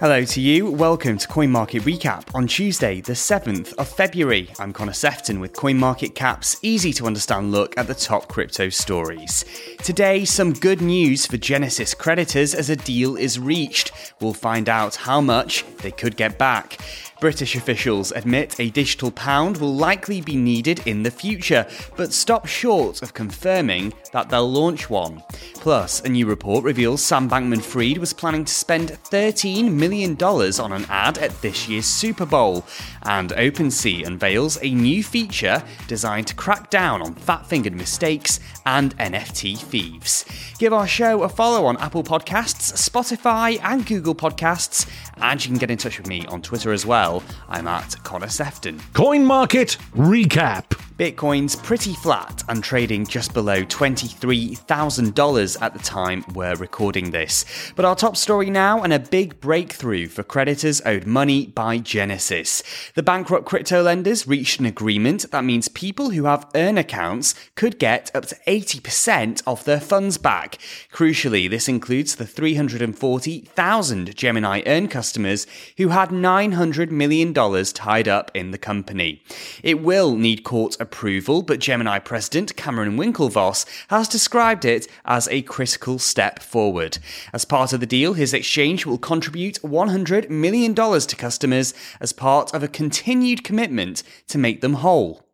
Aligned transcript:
Hello 0.00 0.24
to 0.24 0.40
you. 0.40 0.70
Welcome 0.70 1.18
to 1.18 1.26
Coin 1.26 1.50
Market 1.50 1.82
Recap 1.82 2.32
on 2.32 2.46
Tuesday, 2.46 3.00
the 3.00 3.14
7th 3.14 3.74
of 3.78 3.88
February. 3.88 4.48
I'm 4.60 4.72
Connor 4.72 4.92
Sefton 4.92 5.40
with 5.40 5.54
Coin 5.54 5.76
Market 5.76 6.14
Cap's 6.14 6.56
easy 6.62 6.92
to 6.92 7.06
understand 7.08 7.50
look 7.50 7.76
at 7.76 7.88
the 7.88 7.96
top 7.96 8.28
crypto 8.28 8.68
stories. 8.68 9.44
Today, 9.82 10.24
some 10.24 10.52
good 10.52 10.80
news 10.80 11.26
for 11.26 11.36
Genesis 11.36 11.94
creditors 11.94 12.54
as 12.54 12.70
a 12.70 12.76
deal 12.76 13.16
is 13.16 13.40
reached. 13.40 13.90
We'll 14.20 14.34
find 14.34 14.68
out 14.68 14.94
how 14.94 15.20
much 15.20 15.64
they 15.78 15.90
could 15.90 16.16
get 16.16 16.38
back. 16.38 16.78
British 17.20 17.56
officials 17.56 18.12
admit 18.12 18.60
a 18.60 18.70
digital 18.70 19.10
pound 19.10 19.56
will 19.56 19.74
likely 19.74 20.20
be 20.20 20.36
needed 20.36 20.86
in 20.86 21.02
the 21.02 21.10
future, 21.10 21.66
but 21.96 22.12
stop 22.12 22.46
short 22.46 23.02
of 23.02 23.12
confirming 23.12 23.92
that 24.12 24.28
they'll 24.28 24.50
launch 24.50 24.88
one. 24.88 25.22
Plus, 25.54 26.00
a 26.02 26.08
new 26.08 26.26
report 26.26 26.62
reveals 26.62 27.02
Sam 27.02 27.28
Bankman 27.28 27.60
Fried 27.60 27.98
was 27.98 28.12
planning 28.12 28.44
to 28.44 28.52
spend 28.52 28.90
$13 28.90 29.72
million 29.72 30.16
on 30.22 30.72
an 30.72 30.86
ad 30.88 31.18
at 31.18 31.42
this 31.42 31.68
year's 31.68 31.86
Super 31.86 32.24
Bowl. 32.24 32.64
And 33.02 33.30
OpenSea 33.30 34.06
unveils 34.06 34.58
a 34.62 34.72
new 34.72 35.02
feature 35.02 35.62
designed 35.88 36.28
to 36.28 36.34
crack 36.36 36.70
down 36.70 37.02
on 37.02 37.14
fat 37.14 37.46
fingered 37.46 37.74
mistakes 37.74 38.38
and 38.64 38.96
NFT 38.98 39.58
thieves. 39.58 40.24
Give 40.58 40.72
our 40.72 40.86
show 40.86 41.22
a 41.22 41.28
follow 41.28 41.66
on 41.66 41.76
Apple 41.78 42.04
Podcasts, 42.04 42.72
Spotify, 42.74 43.58
and 43.62 43.84
Google 43.84 44.14
Podcasts, 44.14 44.88
and 45.16 45.44
you 45.44 45.50
can 45.50 45.58
get 45.58 45.70
in 45.70 45.78
touch 45.78 45.98
with 45.98 46.06
me 46.06 46.24
on 46.26 46.42
Twitter 46.42 46.72
as 46.72 46.86
well 46.86 47.07
well, 47.08 47.22
I'm 47.48 47.66
at 47.66 47.96
Connor 48.04 48.28
Sefton. 48.28 48.80
Coin 48.92 49.24
Market 49.24 49.78
Recap. 49.96 50.87
Bitcoin's 50.98 51.54
pretty 51.54 51.94
flat 51.94 52.42
and 52.48 52.64
trading 52.64 53.06
just 53.06 53.32
below 53.32 53.62
$23,000 53.62 55.62
at 55.62 55.72
the 55.72 55.78
time 55.78 56.24
we're 56.34 56.56
recording 56.56 57.12
this. 57.12 57.44
But 57.76 57.84
our 57.84 57.94
top 57.94 58.16
story 58.16 58.50
now 58.50 58.82
and 58.82 58.92
a 58.92 58.98
big 58.98 59.40
breakthrough 59.40 60.08
for 60.08 60.24
creditors 60.24 60.82
owed 60.84 61.06
money 61.06 61.46
by 61.46 61.78
Genesis. 61.78 62.64
The 62.96 63.04
bankrupt 63.04 63.46
crypto 63.46 63.80
lenders 63.80 64.26
reached 64.26 64.58
an 64.58 64.66
agreement 64.66 65.30
that 65.30 65.44
means 65.44 65.68
people 65.68 66.10
who 66.10 66.24
have 66.24 66.50
earn 66.56 66.76
accounts 66.76 67.36
could 67.54 67.78
get 67.78 68.10
up 68.12 68.26
to 68.26 68.36
80% 68.48 69.40
of 69.46 69.62
their 69.62 69.78
funds 69.78 70.18
back. 70.18 70.58
Crucially, 70.92 71.48
this 71.48 71.68
includes 71.68 72.16
the 72.16 72.26
340,000 72.26 74.16
Gemini 74.16 74.62
earn 74.66 74.88
customers 74.88 75.46
who 75.76 75.90
had 75.90 76.08
$900 76.08 76.90
million 76.90 77.32
tied 77.32 78.08
up 78.08 78.32
in 78.34 78.50
the 78.50 78.58
company. 78.58 79.22
It 79.62 79.80
will 79.80 80.16
need 80.16 80.42
court 80.42 80.76
approval, 80.80 80.87
but 80.88 81.58
Gemini 81.60 81.98
president 81.98 82.56
Cameron 82.56 82.96
Winklevoss 82.96 83.64
has 83.88 84.08
described 84.08 84.64
it 84.64 84.88
as 85.04 85.28
a 85.28 85.42
critical 85.42 85.98
step 85.98 86.40
forward. 86.40 86.98
As 87.32 87.44
part 87.44 87.72
of 87.72 87.80
the 87.80 87.86
deal, 87.86 88.14
his 88.14 88.34
exchange 88.34 88.86
will 88.86 88.98
contribute 88.98 89.60
$100 89.62 90.30
million 90.30 90.74
to 90.74 91.16
customers 91.16 91.74
as 92.00 92.12
part 92.12 92.52
of 92.54 92.62
a 92.62 92.68
continued 92.68 93.44
commitment 93.44 94.02
to 94.28 94.38
make 94.38 94.60
them 94.60 94.74
whole. 94.74 95.27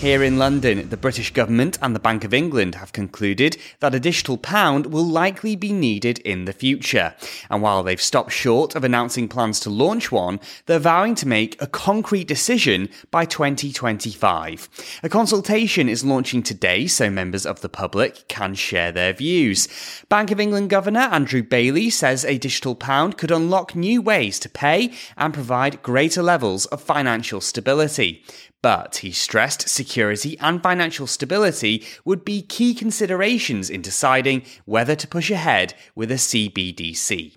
Here 0.00 0.22
in 0.22 0.38
London, 0.38 0.88
the 0.88 0.96
British 0.96 1.30
government 1.30 1.76
and 1.82 1.94
the 1.94 2.00
Bank 2.00 2.24
of 2.24 2.32
England 2.32 2.76
have 2.76 2.90
concluded 2.90 3.58
that 3.80 3.94
a 3.94 4.00
digital 4.00 4.38
pound 4.38 4.86
will 4.86 5.04
likely 5.04 5.56
be 5.56 5.74
needed 5.74 6.20
in 6.20 6.46
the 6.46 6.54
future. 6.54 7.14
And 7.50 7.60
while 7.60 7.82
they've 7.82 8.00
stopped 8.00 8.32
short 8.32 8.74
of 8.74 8.82
announcing 8.82 9.28
plans 9.28 9.60
to 9.60 9.68
launch 9.68 10.10
one, 10.10 10.40
they're 10.64 10.78
vowing 10.78 11.14
to 11.16 11.28
make 11.28 11.60
a 11.60 11.66
concrete 11.66 12.26
decision 12.26 12.88
by 13.10 13.26
2025. 13.26 14.70
A 15.02 15.08
consultation 15.10 15.86
is 15.86 16.02
launching 16.02 16.42
today 16.42 16.86
so 16.86 17.10
members 17.10 17.44
of 17.44 17.60
the 17.60 17.68
public 17.68 18.26
can 18.26 18.54
share 18.54 18.92
their 18.92 19.12
views. 19.12 19.68
Bank 20.08 20.30
of 20.30 20.40
England 20.40 20.70
Governor 20.70 21.10
Andrew 21.12 21.42
Bailey 21.42 21.90
says 21.90 22.24
a 22.24 22.38
digital 22.38 22.74
pound 22.74 23.18
could 23.18 23.30
unlock 23.30 23.76
new 23.76 24.00
ways 24.00 24.38
to 24.38 24.48
pay 24.48 24.94
and 25.18 25.34
provide 25.34 25.82
greater 25.82 26.22
levels 26.22 26.64
of 26.66 26.80
financial 26.80 27.42
stability. 27.42 28.24
But 28.62 28.98
he 28.98 29.10
stressed 29.10 29.68
security 29.68 30.38
and 30.38 30.62
financial 30.62 31.06
stability 31.06 31.84
would 32.04 32.24
be 32.24 32.42
key 32.42 32.74
considerations 32.74 33.70
in 33.70 33.80
deciding 33.80 34.42
whether 34.66 34.94
to 34.94 35.08
push 35.08 35.30
ahead 35.30 35.74
with 35.94 36.10
a 36.10 36.16
CBDC. 36.16 37.36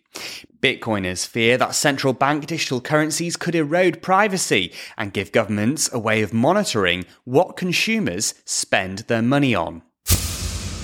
Bitcoiners 0.61 1.25
fear 1.25 1.57
that 1.57 1.75
central 1.75 2.13
bank 2.13 2.45
digital 2.45 2.81
currencies 2.81 3.37
could 3.37 3.55
erode 3.55 4.01
privacy 4.01 4.73
and 4.97 5.13
give 5.13 5.31
governments 5.31 5.89
a 5.93 5.99
way 5.99 6.21
of 6.21 6.33
monitoring 6.33 7.05
what 7.23 7.57
consumers 7.57 8.33
spend 8.45 8.99
their 8.99 9.21
money 9.21 9.55
on. 9.55 9.81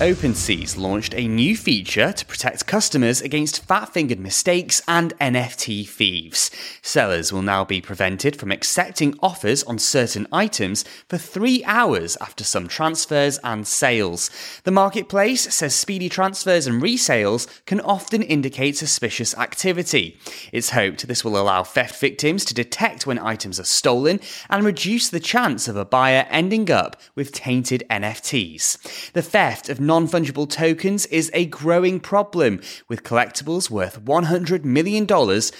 OpenSea's 0.00 0.78
launched 0.78 1.14
a 1.14 1.28
new 1.28 1.54
feature 1.54 2.10
to 2.10 2.24
protect 2.24 2.66
customers 2.66 3.20
against 3.20 3.66
fat 3.66 3.92
fingered 3.92 4.18
mistakes 4.18 4.80
and 4.88 5.12
NFT 5.18 5.86
thieves. 5.86 6.50
Sellers 6.80 7.34
will 7.34 7.42
now 7.42 7.66
be 7.66 7.82
prevented 7.82 8.34
from 8.34 8.50
accepting 8.50 9.14
offers 9.20 9.62
on 9.64 9.78
certain 9.78 10.26
items 10.32 10.86
for 11.06 11.18
three 11.18 11.62
hours 11.64 12.16
after 12.18 12.44
some 12.44 12.66
transfers 12.66 13.38
and 13.44 13.66
sales. 13.66 14.30
The 14.64 14.70
marketplace 14.70 15.54
says 15.54 15.74
speedy 15.74 16.08
transfers 16.08 16.66
and 16.66 16.80
resales 16.80 17.46
can 17.66 17.82
often 17.82 18.22
indicate 18.22 18.78
suspicious 18.78 19.36
activity. 19.36 20.18
It's 20.50 20.70
hoped 20.70 21.08
this 21.08 21.26
will 21.26 21.36
allow 21.36 21.62
theft 21.62 22.00
victims 22.00 22.46
to 22.46 22.54
detect 22.54 23.06
when 23.06 23.18
items 23.18 23.60
are 23.60 23.64
stolen 23.64 24.20
and 24.48 24.64
reduce 24.64 25.10
the 25.10 25.20
chance 25.20 25.68
of 25.68 25.76
a 25.76 25.84
buyer 25.84 26.26
ending 26.30 26.70
up 26.70 26.98
with 27.14 27.32
tainted 27.32 27.84
NFTs. 27.90 29.12
The 29.12 29.20
theft 29.20 29.68
of 29.68 29.78
non 29.90 30.06
fungible 30.06 30.48
tokens 30.48 31.04
is 31.06 31.32
a 31.34 31.46
growing 31.46 31.98
problem, 31.98 32.60
with 32.86 33.02
collectibles 33.02 33.68
worth 33.68 34.00
$100 34.00 34.62
million 34.62 35.04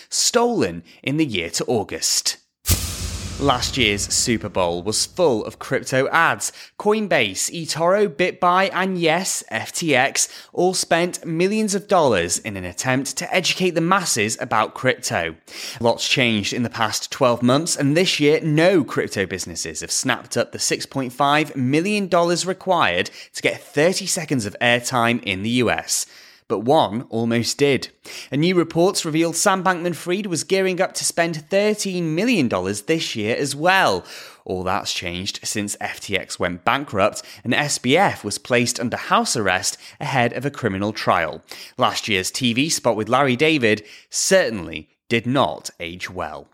stolen 0.09 0.85
in 1.03 1.17
the 1.17 1.27
year 1.27 1.51
to 1.51 1.65
August. 1.65 2.40
Last 3.41 3.79
year's 3.79 4.03
Super 4.03 4.51
Bowl 4.51 4.83
was 4.83 5.07
full 5.07 5.47
of 5.47 5.59
crypto 5.59 6.07
ads. 6.09 6.53
Coinbase, 6.79 7.51
eToro, 7.51 8.07
BitBuy, 8.07 8.69
and 8.71 8.99
yes, 8.99 9.43
FTX 9.51 10.29
all 10.53 10.75
spent 10.75 11.25
millions 11.25 11.75
of 11.75 11.89
dollars 11.89 12.39
in 12.39 12.59
an 12.59 12.67
attempt 12.67 13.17
to 13.17 13.35
educate 13.35 13.71
the 13.71 13.81
masses 13.81 14.37
about 14.43 14.75
crypto. 14.75 15.37
Lots 15.81 16.07
changed 16.07 16.53
in 16.53 16.65
the 16.65 16.69
past 16.69 17.11
12 17.11 17.43
months, 17.43 17.77
and 17.77 17.97
this 17.97 18.21
year, 18.21 18.41
no 18.43 18.85
crypto 18.85 19.25
businesses 19.25 19.81
have 19.81 19.91
snapped 19.91 20.37
up 20.37 20.53
the 20.53 20.59
$6.5 20.59 21.57
million 21.57 22.11
required 22.47 23.11
to 23.33 23.43
get 23.43 23.63
30 23.63 24.05
seconds 24.05 24.45
of 24.45 24.55
airtime 24.61 25.23
in 25.23 25.43
the 25.43 25.63
US 25.63 26.05
but 26.51 26.65
one 26.65 27.03
almost 27.11 27.57
did. 27.57 27.89
A 28.33 28.37
new 28.37 28.57
report 28.57 29.05
revealed 29.05 29.37
Sam 29.37 29.63
Bankman 29.63 29.95
Fried 29.95 30.27
was 30.27 30.43
gearing 30.43 30.81
up 30.81 30.93
to 30.95 31.05
spend 31.05 31.49
$13 31.49 32.03
million 32.03 32.49
this 32.49 33.15
year 33.15 33.37
as 33.37 33.55
well. 33.55 34.05
All 34.45 34.65
that's 34.65 34.93
changed 34.93 35.39
since 35.45 35.77
FTX 35.77 36.41
went 36.41 36.65
bankrupt 36.65 37.23
and 37.45 37.53
SBF 37.55 38.25
was 38.25 38.39
placed 38.39 38.81
under 38.81 38.97
house 38.97 39.37
arrest 39.37 39.79
ahead 40.01 40.33
of 40.33 40.45
a 40.45 40.51
criminal 40.51 40.93
trial. 40.93 41.43
Last 41.79 42.09
year's 42.09 42.33
TV 42.33 42.71
spot 42.71 42.97
with 42.97 43.09
Larry 43.09 43.37
David 43.37 43.87
certainly 44.11 44.89
did 45.09 45.27
not 45.27 45.71
age 45.79 46.11
well. 46.11 46.49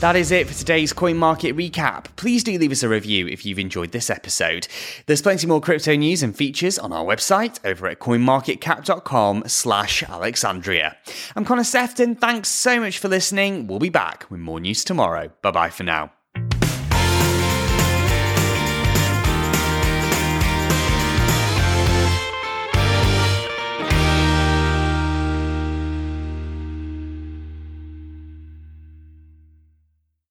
That 0.00 0.16
is 0.16 0.30
it 0.30 0.48
for 0.48 0.54
today's 0.54 0.94
coin 0.94 1.18
market 1.18 1.54
recap. 1.54 2.06
Please 2.16 2.42
do 2.42 2.58
leave 2.58 2.72
us 2.72 2.82
a 2.82 2.88
review 2.88 3.26
if 3.28 3.44
you've 3.44 3.58
enjoyed 3.58 3.92
this 3.92 4.08
episode. 4.08 4.66
There's 5.04 5.20
plenty 5.20 5.46
more 5.46 5.60
crypto 5.60 5.94
news 5.94 6.22
and 6.22 6.34
features 6.34 6.78
on 6.78 6.90
our 6.90 7.04
website 7.04 7.58
over 7.66 7.86
at 7.86 7.98
coinmarketcap.com 7.98 9.44
slash 9.46 10.02
Alexandria. 10.04 10.96
I'm 11.36 11.44
Connor 11.44 11.64
Sefton. 11.64 12.14
Thanks 12.14 12.48
so 12.48 12.80
much 12.80 12.96
for 12.96 13.08
listening. 13.08 13.66
We'll 13.66 13.78
be 13.78 13.90
back 13.90 14.24
with 14.30 14.40
more 14.40 14.58
news 14.58 14.84
tomorrow. 14.84 15.32
Bye 15.42 15.50
bye 15.50 15.70
for 15.70 15.84
now. 15.84 16.12